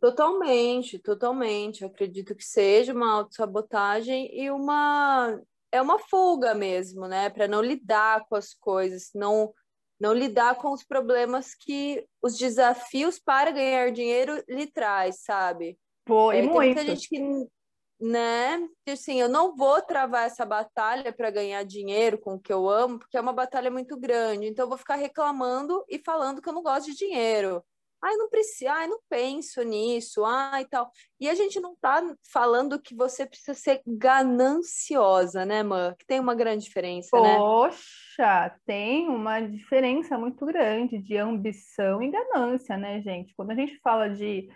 Totalmente, 0.00 0.98
totalmente. 0.98 1.84
Acredito 1.84 2.34
que 2.34 2.44
seja 2.44 2.94
uma 2.94 3.12
autossabotagem 3.12 4.30
e 4.32 4.50
uma 4.50 5.38
é 5.72 5.80
uma 5.80 5.98
fuga 5.98 6.54
mesmo, 6.54 7.06
né? 7.06 7.28
Para 7.30 7.46
não 7.46 7.60
lidar 7.62 8.26
com 8.28 8.34
as 8.34 8.54
coisas, 8.54 9.10
não 9.14 9.52
não 10.00 10.14
lidar 10.14 10.54
com 10.54 10.72
os 10.72 10.82
problemas 10.82 11.54
que 11.54 12.06
os 12.22 12.38
desafios 12.38 13.18
para 13.18 13.50
ganhar 13.50 13.92
dinheiro 13.92 14.42
lhe 14.48 14.66
traz, 14.66 15.20
sabe? 15.22 15.78
Pô, 16.06 16.32
e 16.32 16.38
é, 16.38 16.42
muito. 16.42 16.56
Tem 16.56 16.66
muita 16.66 16.86
gente 16.86 17.06
que, 17.06 17.46
né? 18.00 18.66
Assim, 18.88 19.20
eu 19.20 19.28
não 19.28 19.54
vou 19.54 19.82
travar 19.82 20.24
essa 20.24 20.46
batalha 20.46 21.12
para 21.12 21.30
ganhar 21.30 21.62
dinheiro 21.64 22.18
com 22.18 22.36
o 22.36 22.40
que 22.40 22.50
eu 22.50 22.66
amo, 22.66 22.98
porque 22.98 23.18
é 23.18 23.20
uma 23.20 23.34
batalha 23.34 23.70
muito 23.70 23.94
grande. 24.00 24.46
Então 24.46 24.64
eu 24.64 24.68
vou 24.70 24.78
ficar 24.78 24.96
reclamando 24.96 25.84
e 25.86 25.98
falando 25.98 26.40
que 26.40 26.48
eu 26.48 26.54
não 26.54 26.62
gosto 26.62 26.86
de 26.86 26.96
dinheiro. 26.96 27.62
Ai, 28.02 28.16
não 28.16 28.30
precisa, 28.30 28.72
ai, 28.72 28.86
não 28.86 28.98
penso 29.08 29.62
nisso, 29.62 30.24
ai, 30.24 30.64
tal. 30.64 30.90
E 31.20 31.28
a 31.28 31.34
gente 31.34 31.60
não 31.60 31.76
tá 31.76 32.02
falando 32.32 32.80
que 32.80 32.94
você 32.94 33.26
precisa 33.26 33.52
ser 33.52 33.82
gananciosa, 33.86 35.44
né, 35.44 35.62
Mã? 35.62 35.94
Que 35.98 36.06
tem 36.06 36.18
uma 36.18 36.34
grande 36.34 36.64
diferença, 36.64 37.10
Poxa, 37.10 37.22
né? 37.22 37.38
Poxa, 37.38 38.56
tem 38.64 39.08
uma 39.08 39.40
diferença 39.40 40.16
muito 40.16 40.46
grande 40.46 40.98
de 40.98 41.16
ambição 41.18 42.02
e 42.02 42.10
ganância, 42.10 42.76
né, 42.76 43.02
gente? 43.02 43.34
Quando 43.34 43.50
a 43.50 43.54
gente 43.54 43.78
fala 43.80 44.08
de, 44.08 44.48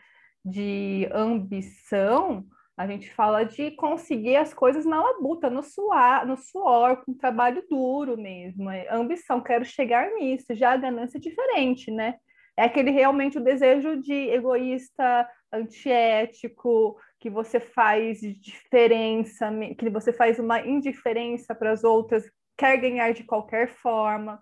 de 0.42 1.06
ambição, 1.12 2.46
a 2.76 2.86
gente 2.86 3.12
fala 3.12 3.44
de 3.44 3.70
conseguir 3.72 4.36
as 4.36 4.52
coisas 4.52 4.84
na 4.84 5.00
labuta, 5.00 5.48
no 5.48 5.62
suor, 5.62 6.26
no 6.26 6.36
suor, 6.36 7.04
com 7.04 7.14
trabalho 7.14 7.64
duro 7.68 8.16
mesmo. 8.16 8.68
É 8.68 8.88
ambição, 8.92 9.40
quero 9.40 9.64
chegar 9.64 10.10
nisso. 10.14 10.46
Já 10.54 10.72
a 10.72 10.76
ganância 10.76 11.18
é 11.18 11.20
diferente, 11.20 11.90
né? 11.90 12.16
É 12.56 12.64
aquele 12.64 12.90
realmente 12.90 13.38
o 13.38 13.44
desejo 13.44 14.00
de 14.00 14.14
egoísta, 14.30 15.28
antiético, 15.52 16.96
que 17.18 17.30
você 17.30 17.58
faz 17.58 18.20
diferença, 18.20 19.50
que 19.78 19.88
você 19.90 20.12
faz 20.12 20.38
uma 20.38 20.60
indiferença 20.60 21.54
para 21.54 21.72
as 21.72 21.82
outras, 21.82 22.24
quer 22.56 22.76
ganhar 22.76 23.12
de 23.12 23.24
qualquer 23.24 23.68
forma. 23.68 24.40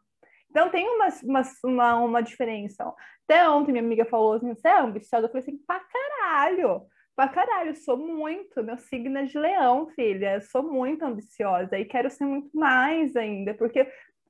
Então 0.50 0.68
tem 0.68 0.86
uma, 0.86 1.08
uma, 1.24 1.42
uma, 1.64 1.94
uma 1.96 2.22
diferença. 2.22 2.84
Até 3.24 3.48
ontem 3.48 3.72
minha 3.72 3.84
amiga 3.84 4.04
falou 4.04 4.34
assim, 4.34 4.54
você 4.54 4.68
é 4.68 4.80
ambiciosa? 4.80 5.26
Eu 5.26 5.30
falei 5.30 5.42
assim, 5.42 5.58
pra 5.66 5.80
caralho, 5.80 6.82
pra 7.16 7.28
caralho, 7.28 7.74
sou 7.74 7.96
muito, 7.96 8.62
meu 8.62 8.76
signo 8.76 9.18
é 9.18 9.24
de 9.24 9.38
leão, 9.38 9.88
filha, 9.94 10.40
sou 10.40 10.62
muito 10.62 11.04
ambiciosa 11.04 11.78
e 11.78 11.84
quero 11.84 12.10
ser 12.10 12.24
muito 12.24 12.50
mais 12.54 13.16
ainda, 13.16 13.54
porque 13.54 13.80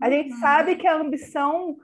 a 0.01 0.07
uhum. 0.07 0.13
gente 0.13 0.35
sabe 0.35 0.77
que 0.77 0.87
a 0.87 0.95
ambição 0.95 1.77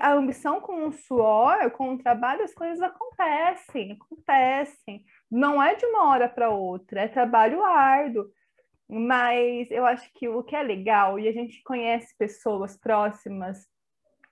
a 0.00 0.12
ambição 0.12 0.60
com 0.60 0.86
o 0.86 0.92
suor, 0.92 1.70
com 1.72 1.94
o 1.94 1.98
trabalho, 1.98 2.42
as 2.42 2.54
coisas 2.54 2.80
acontecem, 2.80 3.92
acontecem. 3.92 5.04
Não 5.30 5.62
é 5.62 5.74
de 5.74 5.86
uma 5.86 6.10
hora 6.10 6.28
para 6.28 6.50
outra, 6.50 7.02
é 7.02 7.08
trabalho 7.08 7.64
árduo. 7.64 8.26
Mas 8.88 9.70
eu 9.70 9.86
acho 9.86 10.10
que 10.14 10.28
o 10.28 10.42
que 10.42 10.54
é 10.54 10.62
legal, 10.62 11.18
e 11.18 11.26
a 11.26 11.32
gente 11.32 11.62
conhece 11.62 12.14
pessoas 12.18 12.76
próximas 12.76 13.66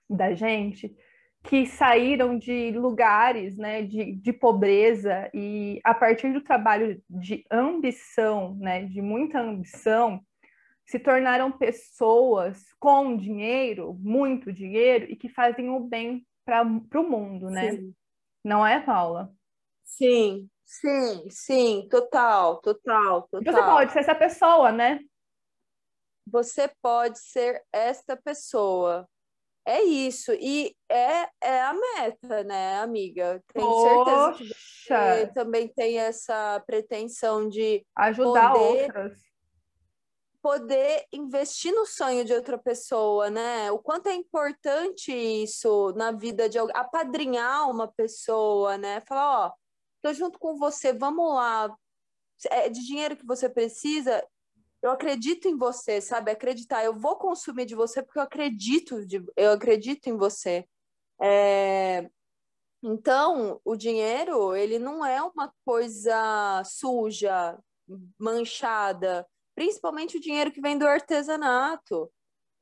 da 0.07 0.33
gente 0.33 0.95
que 1.43 1.65
saíram 1.65 2.37
de 2.37 2.71
lugares 2.71 3.57
né, 3.57 3.81
de, 3.81 4.13
de 4.15 4.31
pobreza 4.31 5.29
e 5.33 5.79
a 5.83 5.93
partir 5.93 6.31
do 6.31 6.41
trabalho 6.41 7.01
de 7.09 7.43
ambição, 7.51 8.55
né, 8.59 8.83
de 8.85 9.01
muita 9.01 9.39
ambição, 9.39 10.21
se 10.91 10.99
tornaram 10.99 11.49
pessoas 11.49 12.73
com 12.77 13.15
dinheiro, 13.15 13.93
muito 13.93 14.51
dinheiro, 14.51 15.05
e 15.09 15.15
que 15.15 15.29
fazem 15.29 15.69
o 15.69 15.79
bem 15.79 16.27
para 16.43 16.63
o 16.63 17.09
mundo, 17.09 17.49
né? 17.49 17.71
Sim. 17.71 17.95
Não 18.43 18.67
é, 18.67 18.81
Paula? 18.81 19.33
Sim, 19.85 20.49
sim, 20.65 21.29
sim, 21.29 21.87
total, 21.89 22.59
total, 22.59 23.25
total. 23.29 23.53
Você 23.53 23.63
pode 23.63 23.93
ser 23.93 23.99
essa 23.99 24.15
pessoa, 24.15 24.71
né? 24.73 24.99
Você 26.27 26.69
pode 26.81 27.19
ser 27.19 27.63
esta 27.71 28.17
pessoa. 28.17 29.07
É 29.65 29.81
isso. 29.81 30.33
E 30.33 30.75
é, 30.89 31.29
é 31.41 31.61
a 31.61 31.73
meta, 31.73 32.43
né, 32.43 32.79
amiga? 32.79 33.41
Tenho 33.53 33.65
Poxa. 33.65 34.33
certeza 34.35 34.37
que 34.37 34.53
você 34.87 35.33
também 35.33 35.69
tem 35.69 35.99
essa 35.99 36.61
pretensão 36.65 37.47
de 37.47 37.85
ajudar 37.95 38.51
poder... 38.51 38.81
outras 38.81 39.30
poder 40.41 41.05
investir 41.13 41.73
no 41.73 41.85
sonho 41.85 42.25
de 42.25 42.33
outra 42.33 42.57
pessoa, 42.57 43.29
né? 43.29 43.71
O 43.71 43.79
quanto 43.79 44.07
é 44.07 44.15
importante 44.15 45.11
isso 45.11 45.93
na 45.95 46.11
vida 46.11 46.49
de 46.49 46.57
alguém, 46.57 46.75
apadrinhar 46.75 47.69
uma 47.69 47.87
pessoa, 47.87 48.77
né? 48.77 49.01
Falar, 49.01 49.47
ó, 49.47 49.53
tô 50.01 50.13
junto 50.13 50.39
com 50.39 50.57
você, 50.57 50.93
vamos 50.93 51.33
lá. 51.33 51.75
É 52.49 52.69
de 52.69 52.85
dinheiro 52.85 53.15
que 53.15 53.25
você 53.25 53.47
precisa, 53.47 54.25
eu 54.81 54.89
acredito 54.91 55.47
em 55.47 55.55
você, 55.55 56.01
sabe? 56.01 56.31
Acreditar, 56.31 56.83
eu 56.83 56.93
vou 56.93 57.15
consumir 57.15 57.65
de 57.65 57.75
você 57.75 58.01
porque 58.01 58.17
eu 58.17 58.23
acredito, 58.23 59.05
de, 59.05 59.23
eu 59.37 59.51
acredito 59.51 60.07
em 60.07 60.17
você. 60.17 60.67
É... 61.21 62.09
Então, 62.83 63.61
o 63.63 63.75
dinheiro, 63.75 64.55
ele 64.55 64.79
não 64.79 65.05
é 65.05 65.21
uma 65.21 65.53
coisa 65.63 66.63
suja, 66.65 67.59
manchada, 68.17 69.27
principalmente 69.55 70.17
o 70.17 70.21
dinheiro 70.21 70.51
que 70.51 70.61
vem 70.61 70.77
do 70.77 70.87
artesanato. 70.87 72.11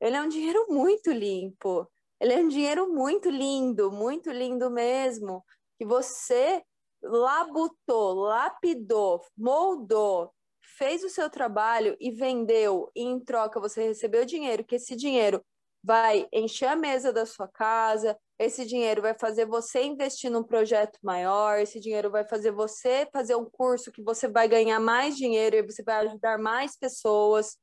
Ele 0.00 0.16
é 0.16 0.22
um 0.22 0.28
dinheiro 0.28 0.66
muito 0.68 1.10
limpo. 1.10 1.90
Ele 2.20 2.34
é 2.34 2.38
um 2.38 2.48
dinheiro 2.48 2.92
muito 2.92 3.30
lindo, 3.30 3.90
muito 3.90 4.30
lindo 4.30 4.70
mesmo, 4.70 5.42
que 5.78 5.86
você 5.86 6.62
labutou, 7.02 8.14
lapidou, 8.14 9.24
moldou, 9.36 10.30
fez 10.76 11.02
o 11.02 11.08
seu 11.08 11.30
trabalho 11.30 11.96
e 11.98 12.10
vendeu, 12.10 12.90
e 12.94 13.02
em 13.02 13.18
troca 13.18 13.58
você 13.58 13.84
recebeu 13.84 14.26
dinheiro, 14.26 14.64
que 14.64 14.76
esse 14.76 14.94
dinheiro 14.94 15.42
vai 15.82 16.28
encher 16.30 16.66
a 16.66 16.76
mesa 16.76 17.10
da 17.10 17.24
sua 17.24 17.48
casa, 17.48 18.18
esse 18.40 18.64
dinheiro 18.64 19.02
vai 19.02 19.12
fazer 19.12 19.44
você 19.44 19.82
investir 19.82 20.30
num 20.30 20.42
projeto 20.42 20.98
maior, 21.02 21.58
esse 21.58 21.78
dinheiro 21.78 22.10
vai 22.10 22.26
fazer 22.26 22.50
você 22.50 23.06
fazer 23.12 23.36
um 23.36 23.44
curso 23.44 23.92
que 23.92 24.02
você 24.02 24.26
vai 24.26 24.48
ganhar 24.48 24.80
mais 24.80 25.14
dinheiro 25.14 25.56
e 25.56 25.62
você 25.62 25.82
vai 25.82 26.06
ajudar 26.06 26.38
mais 26.38 26.74
pessoas. 26.74 27.58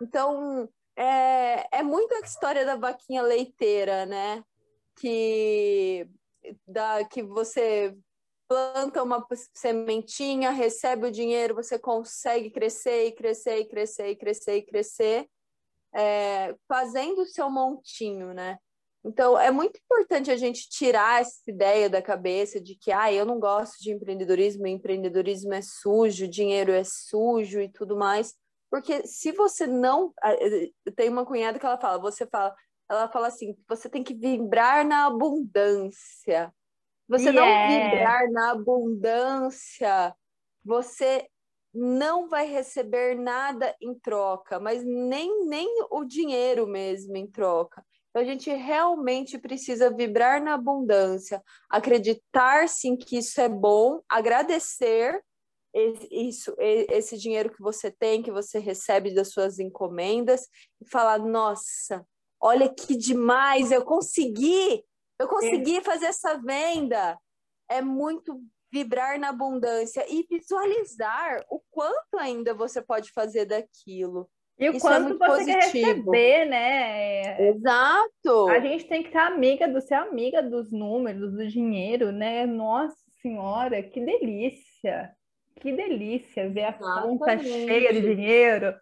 Então, 0.00 0.66
é, 0.96 1.66
é 1.70 1.82
muito 1.82 2.14
a 2.14 2.20
história 2.20 2.64
da 2.64 2.76
vaquinha 2.76 3.20
leiteira, 3.20 4.06
né? 4.06 4.42
Que, 4.98 6.08
da, 6.66 7.04
que 7.04 7.22
você 7.22 7.94
planta 8.48 9.02
uma 9.02 9.26
sementinha, 9.54 10.50
recebe 10.50 11.08
o 11.08 11.12
dinheiro, 11.12 11.54
você 11.54 11.78
consegue 11.78 12.50
crescer 12.50 13.04
e 13.04 13.12
crescer 13.12 13.58
e 13.58 13.64
crescer 13.66 14.08
e 14.08 14.16
crescer 14.16 14.56
e 14.56 14.62
crescer, 14.62 15.28
é, 15.94 16.54
fazendo 16.66 17.20
o 17.20 17.26
seu 17.26 17.50
montinho, 17.50 18.32
né? 18.32 18.56
Então, 19.04 19.38
é 19.38 19.50
muito 19.50 19.78
importante 19.78 20.30
a 20.30 20.36
gente 20.36 20.68
tirar 20.68 21.20
essa 21.20 21.42
ideia 21.48 21.90
da 21.90 22.00
cabeça 22.00 22.60
de 22.60 22.76
que, 22.76 22.92
ah, 22.92 23.12
eu 23.12 23.26
não 23.26 23.40
gosto 23.40 23.82
de 23.82 23.90
empreendedorismo, 23.90 24.66
empreendedorismo 24.66 25.52
é 25.54 25.60
sujo, 25.60 26.28
dinheiro 26.28 26.70
é 26.70 26.84
sujo 26.84 27.60
e 27.60 27.68
tudo 27.68 27.96
mais, 27.96 28.34
porque 28.70 29.06
se 29.06 29.32
você 29.32 29.66
não. 29.66 30.14
Tem 30.96 31.10
uma 31.10 31.26
cunhada 31.26 31.58
que 31.58 31.66
ela 31.66 31.78
fala, 31.78 32.00
você 32.00 32.26
fala, 32.26 32.54
ela 32.88 33.06
fala 33.06 33.26
assim: 33.26 33.54
você 33.68 33.86
tem 33.86 34.02
que 34.02 34.14
vibrar 34.14 34.86
na 34.86 35.06
abundância. 35.06 36.50
Você 37.06 37.28
yeah. 37.28 37.40
não 37.40 37.46
é. 37.46 37.90
vibrar 37.90 38.30
na 38.30 38.52
abundância, 38.52 40.14
você 40.64 41.28
não 41.74 42.28
vai 42.28 42.46
receber 42.46 43.14
nada 43.14 43.74
em 43.80 43.94
troca, 43.98 44.58
mas 44.58 44.82
nem, 44.84 45.46
nem 45.46 45.68
o 45.90 46.04
dinheiro 46.04 46.66
mesmo 46.66 47.14
em 47.16 47.26
troca. 47.26 47.84
Então, 48.12 48.22
a 48.22 48.26
gente 48.26 48.50
realmente 48.50 49.38
precisa 49.38 49.90
vibrar 49.90 50.42
na 50.42 50.52
abundância, 50.52 51.42
acreditar 51.70 52.68
sim 52.68 52.94
que 52.94 53.16
isso 53.16 53.40
é 53.40 53.48
bom, 53.48 54.02
agradecer 54.06 55.18
isso, 56.10 56.54
esse 56.58 57.16
dinheiro 57.16 57.50
que 57.50 57.62
você 57.62 57.90
tem, 57.90 58.22
que 58.22 58.30
você 58.30 58.58
recebe 58.58 59.14
das 59.14 59.32
suas 59.32 59.58
encomendas, 59.58 60.46
e 60.78 60.88
falar: 60.90 61.18
nossa, 61.18 62.06
olha 62.38 62.68
que 62.68 62.94
demais, 62.94 63.72
eu 63.72 63.82
consegui, 63.82 64.84
eu 65.18 65.26
consegui 65.26 65.78
é. 65.78 65.82
fazer 65.82 66.06
essa 66.06 66.36
venda. 66.36 67.18
É 67.70 67.80
muito 67.80 68.38
vibrar 68.70 69.18
na 69.18 69.30
abundância 69.30 70.04
e 70.06 70.26
visualizar 70.28 71.42
o 71.48 71.62
quanto 71.70 72.18
ainda 72.18 72.52
você 72.52 72.82
pode 72.82 73.10
fazer 73.12 73.46
daquilo. 73.46 74.28
E 74.58 74.68
o 74.68 74.76
Isso 74.76 74.86
é 74.86 74.90
quanto 74.90 75.14
é 75.14 75.26
você 75.28 75.44
positivo. 75.44 75.52
quer 75.52 75.66
receber, 75.66 76.44
né? 76.46 77.48
Exato. 77.48 78.48
A 78.48 78.60
gente 78.60 78.84
tem 78.86 79.02
que 79.02 79.08
estar 79.08 79.26
amiga 79.26 79.66
do 79.66 79.80
ser 79.80 79.94
amiga 79.94 80.42
dos 80.42 80.70
números, 80.70 81.32
do 81.32 81.46
dinheiro, 81.48 82.12
né? 82.12 82.46
Nossa 82.46 82.96
senhora, 83.20 83.82
que 83.82 84.00
delícia! 84.04 85.12
Que 85.60 85.72
delícia 85.72 86.48
ver 86.50 86.64
a 86.64 86.68
Exatamente. 86.70 87.18
conta 87.18 87.38
cheia 87.38 87.92
de 87.92 88.00
dinheiro. 88.00 88.74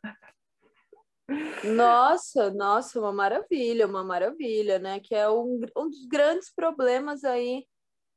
Nossa, 1.77 2.51
nossa, 2.51 2.99
uma 2.99 3.13
maravilha, 3.13 3.87
uma 3.87 4.03
maravilha, 4.03 4.79
né? 4.79 4.99
Que 5.01 5.15
é 5.15 5.29
um, 5.29 5.61
um 5.77 5.89
dos 5.89 6.07
grandes 6.07 6.53
problemas 6.55 7.23
aí 7.25 7.65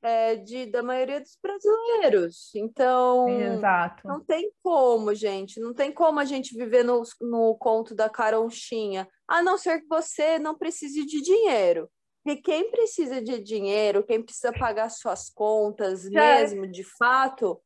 é, 0.04 0.36
de, 0.36 0.66
da 0.66 0.84
maioria 0.84 1.22
dos 1.22 1.38
brasileiros. 1.42 2.54
Então, 2.54 3.28
Exato. 3.30 4.06
não 4.06 4.20
tem 4.24 4.52
como, 4.62 5.16
gente, 5.16 5.60
não 5.60 5.74
tem 5.74 5.92
como 5.92 6.20
a 6.20 6.26
gente 6.26 6.56
viver 6.56 6.84
no, 6.84 7.02
no 7.22 7.56
conto 7.56 7.96
da 7.96 8.10
caronchinha, 8.10 9.08
a 9.28 9.42
não 9.42 9.58
ser 9.58 9.82
que 9.82 9.88
você 9.88 10.38
não 10.38 10.58
precise 10.58 11.06
de 11.06 11.22
dinheiro. 11.22 11.90
E 12.26 12.36
quem 12.36 12.70
precisa 12.70 13.22
de 13.22 13.40
dinheiro, 13.40 14.04
quem 14.04 14.22
precisa 14.22 14.52
pagar 14.54 14.90
suas 14.90 15.30
contas 15.30 16.04
Já... 16.04 16.10
mesmo, 16.10 16.68
de 16.68 16.84
fato, 16.84 17.62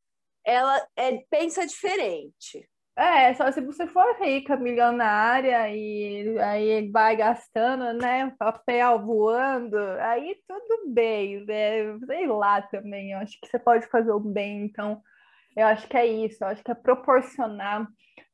ela 0.45 0.87
é, 0.95 1.17
pensa 1.29 1.65
diferente. 1.65 2.67
É, 2.97 3.31
só 3.35 3.51
se 3.51 3.61
você 3.61 3.85
for 3.85 4.17
rica, 4.19 4.57
milionária, 4.57 5.69
e 5.69 6.35
aí 6.39 6.89
vai 6.89 7.15
gastando, 7.15 7.93
né? 7.93 8.33
Papel 8.39 9.05
voando, 9.05 9.77
aí 10.01 10.35
tudo 10.47 10.91
bem, 10.91 11.45
né? 11.45 11.95
Sei 12.07 12.25
lá 12.25 12.59
também, 12.63 13.11
eu 13.11 13.19
acho 13.19 13.39
que 13.39 13.47
você 13.47 13.59
pode 13.59 13.85
fazer 13.87 14.11
o 14.11 14.19
bem, 14.19 14.65
então 14.65 14.99
eu 15.55 15.67
acho 15.67 15.87
que 15.87 15.95
é 15.95 16.07
isso, 16.07 16.43
eu 16.43 16.47
acho 16.47 16.63
que 16.63 16.71
é 16.71 16.75
proporcionar, 16.75 17.87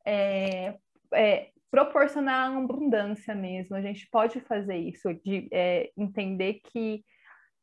é, 0.06 0.74
é, 1.12 1.50
proporcionar 1.70 2.56
abundância 2.56 3.34
mesmo, 3.34 3.76
a 3.76 3.82
gente 3.82 4.08
pode 4.10 4.40
fazer 4.40 4.76
isso, 4.76 5.12
de 5.22 5.46
é, 5.52 5.90
entender 5.94 6.60
que, 6.72 7.04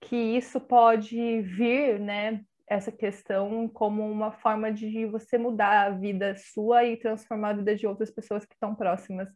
que 0.02 0.16
isso 0.16 0.62
pode 0.62 1.42
vir, 1.42 2.00
né? 2.00 2.42
Essa 2.72 2.90
questão 2.90 3.68
como 3.68 4.10
uma 4.10 4.32
forma 4.32 4.72
de 4.72 5.06
você 5.06 5.38
mudar 5.38 5.88
a 5.88 5.90
vida 5.90 6.34
sua 6.38 6.86
e 6.86 6.96
transformar 6.96 7.50
a 7.50 7.54
vida 7.54 7.76
de 7.76 7.86
outras 7.86 8.10
pessoas 8.10 8.46
que 8.46 8.54
estão 8.54 8.74
próximas. 8.74 9.28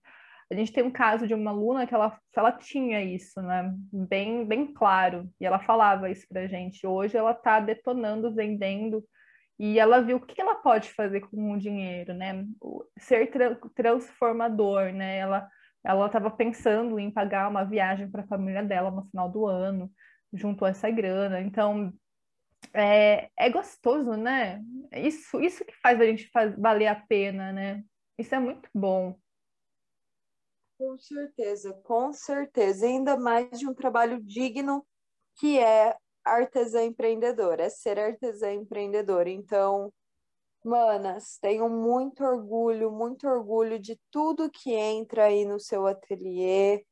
A 0.50 0.56
gente 0.56 0.72
tem 0.72 0.84
um 0.84 0.92
caso 0.92 1.28
de 1.28 1.34
uma 1.34 1.52
aluna 1.52 1.86
que 1.86 1.94
ela, 1.94 2.18
ela 2.34 2.54
tinha 2.54 3.04
isso, 3.04 3.42
né? 3.42 3.74
Bem, 3.92 4.46
bem 4.46 4.74
claro. 4.74 5.30
E 5.38 5.46
ela 5.46 5.60
falava 5.60 6.10
isso 6.10 6.26
pra 6.30 6.48
gente. 6.48 6.88
Hoje 6.88 7.18
ela 7.18 7.32
está 7.32 7.60
detonando, 7.60 8.34
vendendo, 8.34 9.04
e 9.60 9.80
ela 9.80 10.02
viu 10.02 10.16
o 10.16 10.26
que 10.26 10.40
ela 10.40 10.56
pode 10.56 10.90
fazer 10.94 11.20
com 11.22 11.52
o 11.52 11.58
dinheiro, 11.58 12.14
né? 12.14 12.46
Ser 12.98 13.28
tra 13.32 13.56
transformador, 13.76 14.94
né? 14.94 15.18
Ela 15.18 15.50
ela 15.84 16.08
estava 16.08 16.32
pensando 16.32 16.98
em 16.98 17.12
pagar 17.12 17.50
uma 17.50 17.64
viagem 17.64 18.10
para 18.10 18.24
a 18.24 18.28
família 18.28 18.64
dela 18.64 18.90
no 18.90 19.06
final 19.06 19.30
do 19.30 19.46
ano, 19.46 19.92
junto 20.34 20.66
a 20.66 20.70
essa 20.70 20.90
grana. 20.90 21.42
Então, 21.42 21.94
é, 22.74 23.30
é 23.38 23.50
gostoso, 23.50 24.16
né? 24.16 24.64
Isso, 24.92 25.40
isso 25.42 25.66
que 25.66 25.76
faz 25.82 26.00
a 26.00 26.06
gente 26.06 26.30
faz, 26.30 26.56
valer 26.58 26.88
a 26.88 26.96
pena, 26.96 27.52
né? 27.52 27.84
Isso 28.18 28.34
é 28.34 28.40
muito 28.40 28.70
bom. 28.74 29.18
Com 30.78 30.98
certeza, 30.98 31.74
com 31.84 32.12
certeza. 32.12 32.86
Ainda 32.86 33.18
mais 33.18 33.60
de 33.60 33.68
um 33.68 33.74
trabalho 33.74 34.22
digno 34.22 34.86
que 35.40 35.60
é 35.60 35.96
artesã 36.24 36.84
empreendedora, 36.84 37.64
é 37.64 37.70
ser 37.70 38.00
artesã 38.00 38.52
empreendedora. 38.52 39.30
Então, 39.30 39.94
manas, 40.64 41.38
tenho 41.40 41.70
muito 41.70 42.24
orgulho, 42.24 42.92
muito 42.92 43.28
orgulho 43.28 43.80
de 43.80 44.00
tudo 44.12 44.50
que 44.50 44.72
entra 44.72 45.26
aí 45.26 45.46
no 45.46 45.60
seu 45.60 45.86
ateliê, 45.86 46.84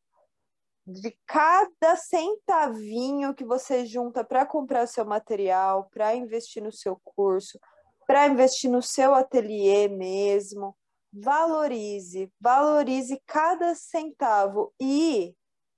de 0.86 1.18
cada 1.26 1.96
centavinho 1.96 3.34
que 3.34 3.46
você 3.46 3.86
junta 3.86 4.24
para 4.24 4.46
comprar 4.46 4.88
seu 4.88 5.06
material, 5.06 5.90
para 5.92 6.16
investir 6.16 6.62
no 6.62 6.72
seu 6.72 7.00
curso, 7.04 7.60
para 8.06 8.28
investir 8.28 8.70
no 8.70 8.82
seu 8.82 9.14
ateliê 9.16 9.88
mesmo. 9.88 10.76
Valorize, 11.12 12.32
valorize 12.40 13.22
cada 13.26 13.76
centavo 13.76 14.74
e 14.80 15.36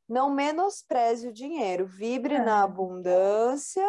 não 0.08 0.30
menospreze 0.30 1.28
o 1.28 1.34
dinheiro, 1.34 1.86
vibre 1.86 2.36
é. 2.36 2.44
na 2.44 2.64
abundância 2.64 3.86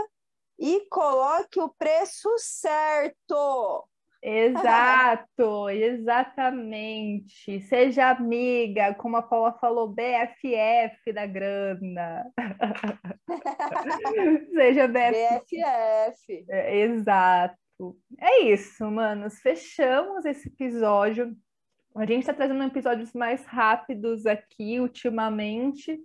e 0.59 0.87
coloque 0.89 1.61
o 1.61 1.69
preço 1.69 2.29
certo. 2.39 3.87
Exato, 4.23 5.69
exatamente. 5.71 7.61
Seja 7.63 8.11
amiga, 8.11 8.95
como 8.95 9.17
a 9.17 9.23
Paula 9.23 9.53
falou, 9.53 9.89
BFF 9.89 11.13
da 11.13 11.27
grana. 11.27 12.27
Seja 14.53 14.89
BFF. 14.89 15.57
BFF. 15.57 16.45
É, 16.49 16.79
exato. 16.81 17.57
É 18.19 18.43
isso, 18.45 18.91
manos. 18.91 19.39
Fechamos 19.41 20.25
esse 20.25 20.49
episódio. 20.49 21.37
A 21.95 22.05
gente 22.05 22.21
está 22.21 22.35
trazendo 22.35 22.63
episódios 22.65 23.13
mais 23.13 23.45
rápidos 23.47 24.27
aqui 24.27 24.81
ultimamente, 24.81 25.99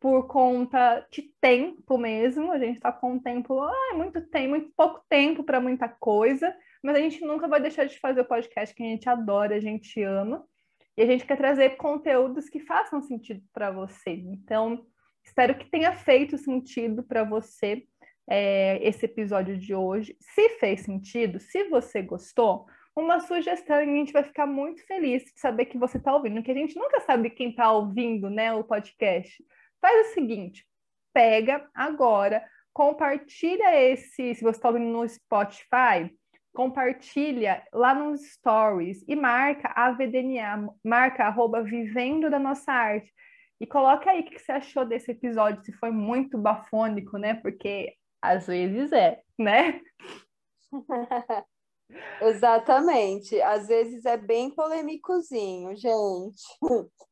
por 0.00 0.26
conta 0.26 1.06
de 1.10 1.22
tempo 1.40 1.98
mesmo. 1.98 2.52
A 2.52 2.58
gente 2.58 2.76
está 2.76 2.90
com 2.90 3.12
um 3.12 3.18
tempo, 3.18 3.60
ah, 3.60 3.94
muito 3.94 4.20
tempo, 4.28 4.50
muito 4.50 4.72
pouco 4.76 5.04
tempo 5.08 5.44
para 5.44 5.60
muita 5.60 5.88
coisa 5.88 6.54
mas 6.86 6.94
a 6.94 7.00
gente 7.00 7.20
nunca 7.24 7.48
vai 7.48 7.60
deixar 7.60 7.84
de 7.84 7.98
fazer 7.98 8.20
o 8.20 8.24
podcast 8.24 8.72
que 8.72 8.80
a 8.80 8.86
gente 8.86 9.08
adora, 9.08 9.56
a 9.56 9.60
gente 9.60 10.00
ama, 10.04 10.46
e 10.96 11.02
a 11.02 11.06
gente 11.06 11.26
quer 11.26 11.36
trazer 11.36 11.70
conteúdos 11.70 12.48
que 12.48 12.60
façam 12.60 13.02
sentido 13.02 13.42
para 13.52 13.72
você. 13.72 14.12
Então, 14.12 14.86
espero 15.24 15.58
que 15.58 15.68
tenha 15.68 15.92
feito 15.92 16.38
sentido 16.38 17.02
para 17.02 17.24
você 17.24 17.82
é, 18.30 18.78
esse 18.86 19.04
episódio 19.04 19.58
de 19.58 19.74
hoje. 19.74 20.16
Se 20.20 20.48
fez 20.60 20.82
sentido, 20.82 21.40
se 21.40 21.64
você 21.64 22.02
gostou, 22.02 22.66
uma 22.94 23.18
sugestão 23.18 23.78
e 23.78 23.82
a 23.82 23.96
gente 23.96 24.12
vai 24.12 24.22
ficar 24.22 24.46
muito 24.46 24.86
feliz 24.86 25.24
de 25.24 25.40
saber 25.40 25.64
que 25.64 25.76
você 25.76 25.98
está 25.98 26.14
ouvindo, 26.14 26.40
que 26.40 26.52
a 26.52 26.54
gente 26.54 26.78
nunca 26.78 27.00
sabe 27.00 27.30
quem 27.30 27.50
está 27.50 27.72
ouvindo, 27.72 28.30
né, 28.30 28.54
o 28.54 28.62
podcast. 28.62 29.44
Faz 29.82 30.06
o 30.06 30.14
seguinte, 30.14 30.64
pega 31.12 31.68
agora, 31.74 32.48
compartilha 32.72 33.74
esse, 33.74 34.36
se 34.36 34.40
você 34.40 34.56
está 34.56 34.68
ouvindo 34.68 34.86
no 34.86 35.08
Spotify, 35.08 36.14
compartilha 36.56 37.62
lá 37.70 37.94
nos 37.94 38.32
stories 38.32 39.04
e 39.06 39.14
marca 39.14 39.70
a 39.76 39.90
VDNA, 39.90 40.66
marca 40.82 41.24
arroba 41.26 41.62
vivendo 41.62 42.30
da 42.30 42.38
nossa 42.38 42.72
arte. 42.72 43.12
E 43.60 43.66
coloca 43.66 44.10
aí 44.10 44.20
o 44.20 44.24
que 44.24 44.38
você 44.38 44.52
achou 44.52 44.86
desse 44.86 45.10
episódio, 45.10 45.62
se 45.62 45.72
foi 45.72 45.90
muito 45.90 46.38
bafônico, 46.38 47.18
né? 47.18 47.34
Porque 47.34 47.94
às 48.22 48.46
vezes 48.46 48.90
é, 48.92 49.20
né? 49.38 49.82
Exatamente. 52.20 53.40
Às 53.42 53.68
vezes 53.68 54.04
é 54.04 54.16
bem 54.16 54.50
polêmicozinho, 54.50 55.76
gente. 55.76 56.42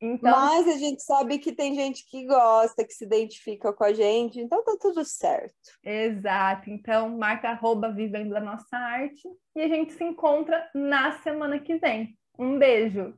Então... 0.00 0.30
Mas 0.30 0.68
a 0.68 0.76
gente 0.76 1.02
sabe 1.02 1.38
que 1.38 1.52
tem 1.52 1.74
gente 1.74 2.04
que 2.10 2.26
gosta, 2.26 2.84
que 2.84 2.92
se 2.92 3.04
identifica 3.04 3.72
com 3.72 3.84
a 3.84 3.92
gente, 3.92 4.40
então 4.40 4.62
tá 4.62 4.76
tudo 4.80 5.04
certo. 5.04 5.54
Exato. 5.82 6.68
Então, 6.68 7.08
marca 7.16 7.48
arroba 7.48 7.92
Vivendo 7.92 8.37
a 8.37 8.40
Nossa 8.40 8.76
Arte 8.76 9.28
e 9.54 9.62
a 9.62 9.68
gente 9.68 9.92
se 9.92 10.04
encontra 10.04 10.68
na 10.74 11.22
semana 11.22 11.58
que 11.58 11.78
vem. 11.78 12.18
Um 12.38 12.58
beijo. 12.58 13.14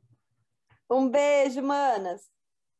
Um 0.88 1.08
beijo, 1.08 1.62
manas. 1.62 2.35